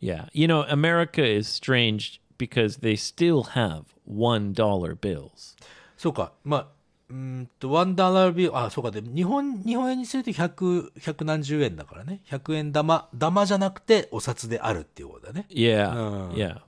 [0.00, 0.28] Yeah.
[0.32, 4.52] You know, America is strange because they still have $1
[5.00, 5.56] bills.
[5.96, 6.32] そうか。
[6.44, 6.66] まあ、
[7.08, 8.90] うーんと、ワンダラービール、あ、そうか。
[8.90, 12.20] で、日本、日本円にすると100、100何十円だからね。
[12.28, 15.46] 100円玉、玉じゃなくてお札であるっていうことだね。
[15.48, 16.30] Yeah.
[16.32, 16.60] Yeah.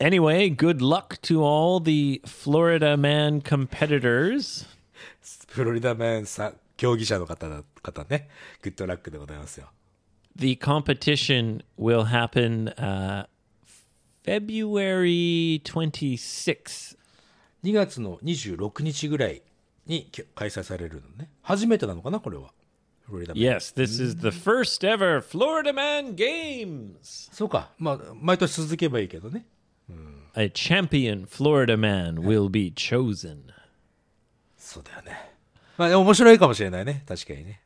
[0.00, 4.66] Anyway, good luck to all the Florida man competitors.
[5.48, 8.28] フロリダメンさ、競技者の方だ、方ね。
[8.62, 9.70] グッドラックでございますよ。
[10.36, 13.26] The competition will happen uh,
[14.24, 16.96] February 26th.
[17.64, 19.42] 2月の26日ぐらい
[19.86, 21.30] にき開催されるのね。
[21.42, 22.52] 初めてなのかなこれは。
[23.04, 27.32] フロリダメン Yes, this is the first ever Florida Man Games.
[27.32, 27.72] そうか。
[27.78, 29.44] まあ、毎年続けばいいけどね。
[30.34, 33.52] A champion Florida man will be chosen.
[34.56, 35.32] そうだよね。
[35.76, 37.04] まあ、面白いかもしれないね。
[37.06, 37.60] 確かにね。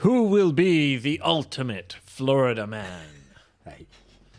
[0.00, 2.84] Who will be the ultimate Florida man?
[3.64, 3.86] はい。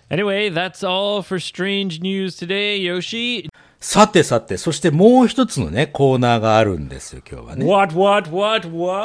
[0.10, 3.50] Anyway, that's all for strange news today, Yoshi.
[3.80, 7.66] さてさて、そしてもう一つのね、コーナーがあるんですよ、今日はね。
[7.66, 8.98] What, what, what, what?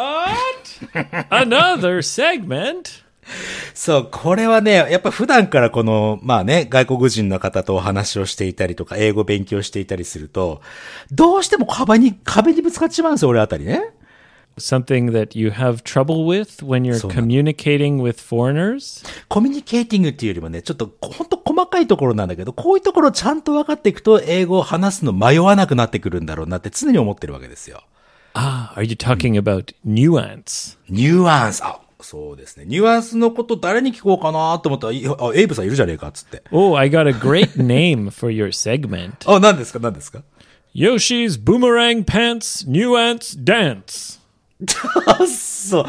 [1.30, 3.02] Another segment?
[3.77, 10.61] そう、これはね、やっぱ普段からこの、まあね、外国人の方とお話をしていたりとか、英語勉強していたりすると、
[11.11, 13.91] どうしても壁に、壁にぶつかっちまうんですよ、俺あたりね。
[14.57, 19.07] Something that you have trouble with when you're communicating with foreigners?
[19.27, 27.83] コミュニケーティングっていうよりもね、ちょっとほんと細かいところなんだけど、こういうところちゃんと分かっていくと、英語を話すの迷わなくなってくるんだろうなって常に思ってるわけですよ。
[28.33, 30.79] Ah, are you talking about nuance?
[30.89, 32.65] ニュアンス、あ、そうですね。
[32.67, 36.43] ニュアンスのこと誰に聞こうかなと思ったら、いあ、エイブさんいるじゃねえかっつって。
[36.51, 39.13] Oh, I got a great name for your segment.
[39.31, 39.79] あ、何ですか？
[39.79, 40.21] 何ですか
[40.75, 44.19] ？Yoshi's Boomerang Pants Nuance Dance.
[45.27, 45.85] そう。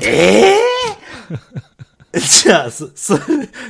[0.00, 0.56] ええ
[2.20, 3.18] じゃあ、そ、そ、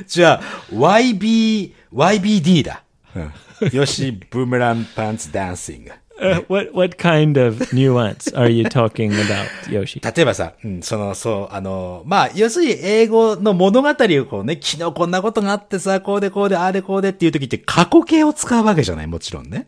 [0.05, 0.41] じゃあ、
[0.73, 2.83] YB、YBD だ。
[3.15, 3.31] うん。
[3.71, 5.91] よし、ブーメランパンツダンシング。
[6.21, 9.99] Uh, what, what kind of nuance are you talking about, Yoshi?
[9.99, 19.67] 例えばさ、その、そう、あの、まあ、要するに英語の物語をこうね、昨日こんなことがあってさ、こうでこうで、あれこうでっていう時って過去形を使うわけじゃない、もちろんね。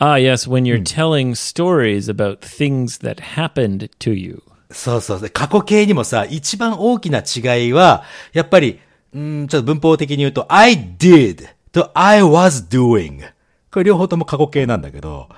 [0.00, 8.80] Ah, yes, when you're telling stories about things that happened to you.、そうそう、過去形にもさ、一番大きな違いは、やっぱり、
[9.14, 13.22] うんちょっと文法的に言うと、I did と I was doing。
[13.70, 15.28] これ両方とも過去形なんだけど、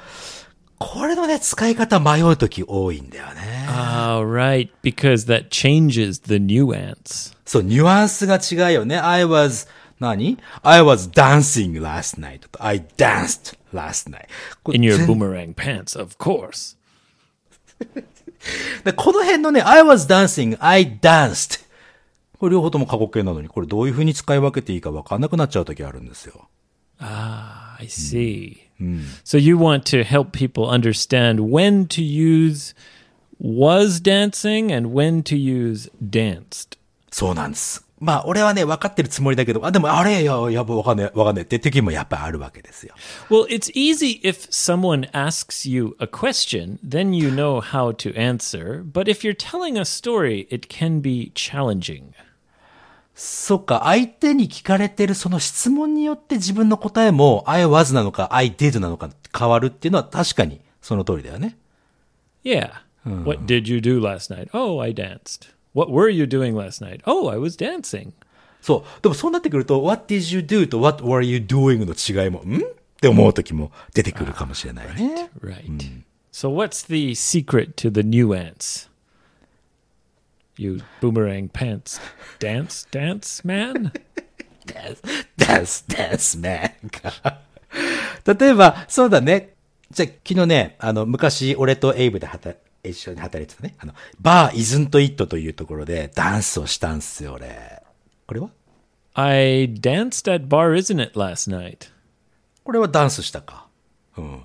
[0.78, 3.66] これのね、使い方迷うとき多いんだよね。
[3.68, 7.36] Ah, right, because that changes the nuance.
[7.44, 8.98] そう、ニュアンスが違うよね。
[8.98, 14.26] I was, 何 ?I was dancing last night と I danced last night.
[14.72, 16.76] In your 全 boomerang pants, of course.
[18.84, 21.60] でこの辺のね、I was dancing, I danced.
[22.38, 26.48] これ両方とも過去形なのに、これどういう風に使い分けていいか分かんなくなっちゃうときあるんですよ。
[26.98, 28.61] Ah, I see.
[29.23, 32.73] So you want to help people understand when to use
[33.39, 36.77] was dancing and when to use danced.
[37.11, 37.85] そうなんです。
[37.99, 42.93] まあ、俺はね、分かってるつもりだけど、あ、でも、あれ、いや、やば、分かんねえ、分かんねえって時もやっぱあるわけですよ。
[43.29, 48.83] Well, it's easy if someone asks you a question, then you know how to answer.
[48.83, 52.13] But if you're telling a story, it can be challenging.
[53.22, 61.58] そっか、相手に聞かれてるその質問によって自分の答えも、I was なのか、I did なのか変わるっていうのは確かにその通りだよね。
[62.44, 62.70] Yeah.
[63.04, 64.48] What did you do last night?
[64.54, 65.50] Oh, I danced.
[65.74, 67.02] What were you doing last night?
[67.04, 68.12] Oh, I was dancing.
[68.62, 69.02] そう。
[69.02, 72.60] でもそうなってくると、what did you do と what were you doing の違いも、んっ
[73.02, 75.28] て思う時も出てくるかもしれないね。
[75.42, 76.02] Right.
[76.32, 78.89] So, what's the secret to the nuance?
[80.60, 81.98] You boomerang pants
[82.38, 83.92] dance, dance man?
[84.66, 87.40] dance, dance, man か。
[88.26, 89.54] 例えば、そうだね。
[89.90, 93.74] じゃあ、昨日ね、あの、昔、俺とエイブで働、一緒に働いてたね。
[93.78, 97.82] あの、バーイズントイットというところでダンスをしたんすよ、俺。
[98.26, 98.50] これは
[99.14, 101.88] ？I danced at Bar Isn't It last night.
[102.64, 103.66] これはダンスしたか。
[104.18, 104.42] うん。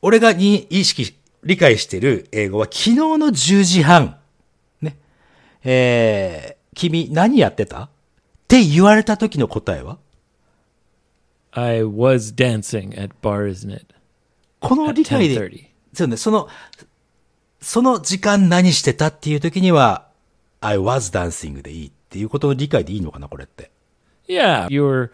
[0.00, 4.20] 俺がに意識、理解してる英語は昨日の10時半。
[5.64, 5.70] ね。
[5.72, 7.88] えー、君何やってたっ
[8.48, 9.98] て言われた時の答えは
[11.52, 13.94] I was dancing at Bar Isn't It
[14.60, 15.66] この理解で、10:30.
[15.92, 16.48] そうね、その、
[17.60, 20.08] その時間何してたっていう時には、
[20.60, 23.70] I was dancing でいいっていうことの理解でいいのかな、これって。
[24.26, 25.10] Yeah, you're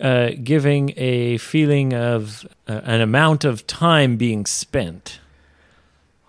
[0.00, 5.20] uh, giving a feeling of uh, an amount of time being spent.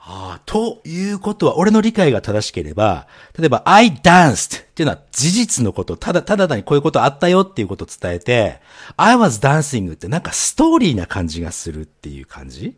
[0.10, 8.62] ああ、ということは、俺の理解が正しければ、例えば、I danced っていうのは事実のこと、ただ、ただ単にこういうことあったよっていうことを伝えて、
[8.96, 12.78] I was dancing ってなんかストーリーな感じがするっていう感じ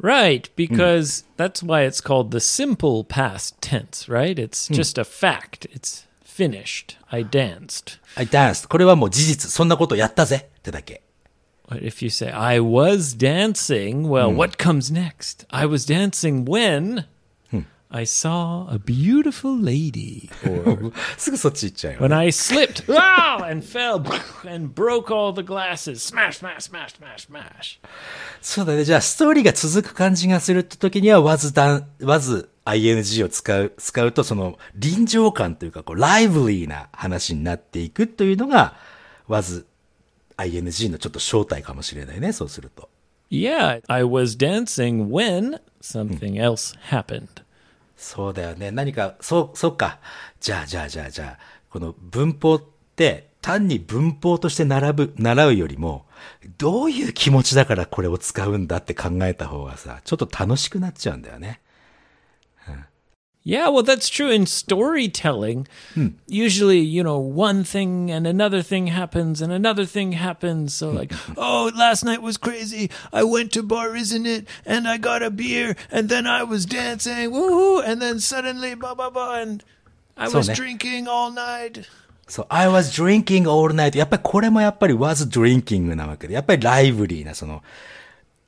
[0.00, 4.38] Right, because that's why it's called the simple past tense, right?
[4.38, 5.66] It's just a fact.
[5.70, 6.96] It's finished.
[7.10, 8.00] I danced.
[8.16, 8.68] ?I danced.
[8.68, 11.02] これはもう事実、そんなことやったぜってだけ。
[11.70, 15.46] If you say, I was dancing, well, what comes next?
[15.50, 17.06] I was dancing when
[17.94, 20.30] I saw a beautiful lady.
[20.46, 20.92] Or
[21.98, 24.02] when I slipped ah, and fell
[24.48, 26.02] and broke all the glasses.
[26.02, 27.80] Smash, smash, smash, smash, smash.
[28.40, 28.84] そうだね。
[28.84, 38.74] じゃあ、ストーリーが続く感じがするって時には、was done, was ing を使う、使うと、その、臨場感というか、こう、ライブリーな話になっていくというのが、
[39.28, 39.66] was
[40.50, 42.32] ing のちょっと正体かもしれないね。
[42.32, 42.88] そうすると。
[43.30, 47.28] Yeah, I was dancing when something else happened.
[47.96, 48.70] そうだよね。
[48.70, 50.00] 何か、そう、そうか。
[50.40, 52.62] じゃあ、じゃあ、じゃあ、じゃあ、この文法っ
[52.96, 56.04] て、単に文法として習う、習うよりも、
[56.58, 61.60] どういう気持ちだからこれを使うんだって考えた方がさ、ちょっと楽しくなっちゃうんだよね。
[63.43, 64.29] Yeah, well, that's true.
[64.29, 65.67] In storytelling,
[66.27, 70.73] usually, you know, one thing and another thing happens and another thing happens.
[70.73, 72.91] So, like, oh, last night was crazy.
[73.13, 74.47] I went to bar, isn't it?
[74.65, 77.81] And I got a beer and then I was dancing, woohoo.
[77.87, 79.39] And then suddenly, blah, blah, blah.
[79.39, 79.63] And
[80.17, 81.85] I So was ne- drinking all night.
[82.27, 83.97] そう、I was drinking all night.
[83.97, 87.63] やっぱりこれもやっぱり was drinking なわけで、やっぱりライブリーな、その、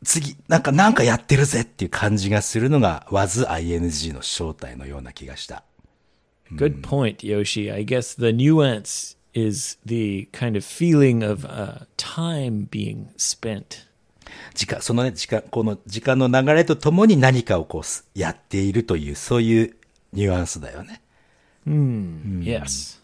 [0.04, 5.64] 次、なんか、なんかやってるぜっていう感じがするのが was ing の正体のような気がした。
[6.52, 7.72] Good point, Yoshi.
[7.72, 13.86] I guess the nuance is the kind of feeling of uh, time being spent.
[14.54, 19.76] 時間、そのね、時間、この時間の流れとともに何かをこうす、やっているという、そういう
[20.12, 21.00] ニュアンスだよね。
[21.66, 23.00] Yes.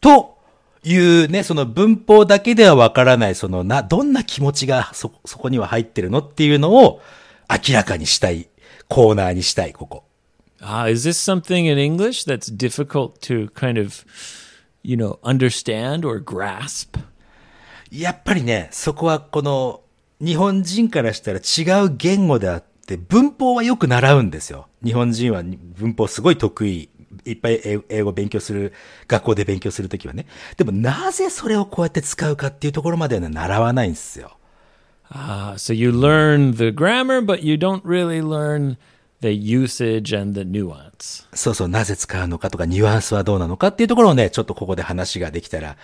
[0.00, 0.38] と
[0.82, 7.00] いうね、その文法だけではわからない、そのな、どんな気持ちがそ、そこには入ってるのっていうのを
[7.48, 8.48] 明らかにしたい、
[8.88, 10.04] コーナーにしたい、ここ。
[10.62, 14.04] Ah, is this something in English that's difficult to kind of,
[14.82, 16.98] you know, understand or grasp?
[17.90, 19.82] やっぱりね、そこはこの、
[20.20, 24.68] 日本人からしたら違う言語であって、文法はよく習うんですよ。
[24.84, 26.90] 日本人は文法すごい得意。
[27.24, 28.72] いっぱい英語勉強する、
[29.08, 30.26] 学校で勉強するときはね。
[30.56, 34.36] でもなぜそれをこうやって使うかっていうところまではね、習わないんですよ。
[35.12, 38.76] Ah, so you learn the grammar, but you don't really learn
[39.20, 41.26] the usage and the nuance.
[41.34, 45.76] そうそう、なぜ使うのかとか、ニュアンスはどうなのかっていうところをね、ちょっとここで話ができたら、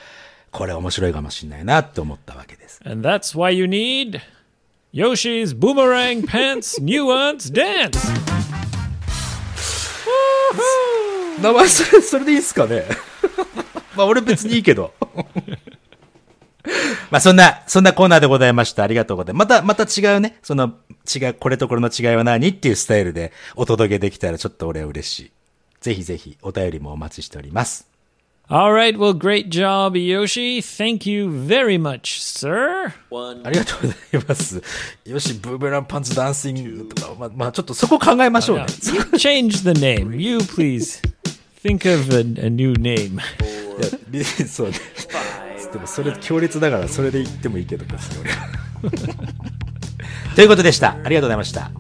[0.53, 2.81] これ面白いかもしれないなって思ったわけです。
[2.85, 4.21] And that's why you need
[4.95, 7.99] Yoshi's Boomerang Pants Nuance Dance.
[11.41, 12.85] 名前それ、それでいいっすかね？
[13.97, 14.93] まあ俺別にいいけど。
[17.11, 18.83] まあそんな、そんなコーナーでございました。
[18.83, 19.49] ありがとうございます。
[19.49, 20.75] また、また違うね、その、
[21.15, 25.31] 違う、これとこれの違いは何っていうスタイルでお届けできたらちょっと俺は嬉しい。
[25.81, 27.87] ぜひぜひお便りもお待ちしております。
[28.49, 30.59] All right, well, great job, Yoshi.
[30.61, 32.93] Thank you very much, sir.
[33.45, 34.63] ありがとうございます。
[35.05, 38.67] よし、ブーメランパンツダンシングとか、まあ、まあちょっとそこ考えましょうね。
[38.69, 40.15] You change the name.
[40.17, 41.03] You please
[41.66, 43.20] think of a, a new name.
[43.80, 44.76] いやリそうね。
[45.72, 48.50] でもそれ強烈だからそれで言ってもいいけど別に俺は
[50.36, 50.92] ということでした。
[51.04, 51.72] ありがとうございました。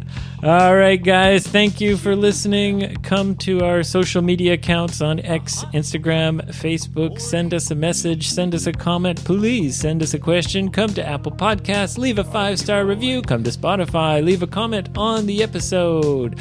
[0.44, 1.48] All right, guys.
[1.48, 2.98] Thank you for listening.
[3.04, 7.20] Come to our social media accounts on X, Instagram, Facebook.
[7.22, 8.28] Send us a message.
[8.28, 9.24] Send us a comment.
[9.24, 10.72] Please send us a question.
[10.72, 12.00] Come to Apple Podcasts.
[12.00, 13.22] Leave a five star review.
[13.22, 14.24] Come to Spotify.
[14.24, 16.40] Leave a comment on the episode.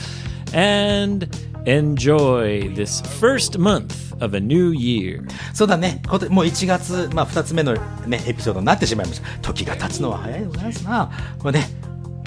[0.54, 1.28] And
[1.66, 5.28] enjoy this first month of a new year.
[5.53, 6.01] そうだね。
[6.30, 7.74] もう1月、まあ2つ目の
[8.07, 9.28] ね、エピソードになってしまいました。
[9.41, 11.11] 時が経つのは早いでございますな。
[11.39, 11.70] これね、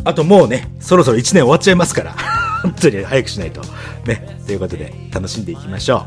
[0.04, 2.14] あともうね、そろそろ1年終わっちゃいますから。
[2.62, 3.62] 本当に早くしないと。
[4.04, 4.38] ね。
[4.46, 6.06] ということで、楽しんでいきましょ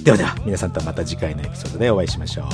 [0.00, 0.04] う。
[0.04, 2.46] ではでは、皆さんとまた次回のエピソードでお会いしましょう。